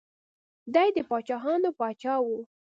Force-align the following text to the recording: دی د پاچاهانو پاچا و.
دی 0.73 0.87
د 0.95 0.97
پاچاهانو 1.09 1.69
پاچا 1.79 2.15
و. 2.21 2.27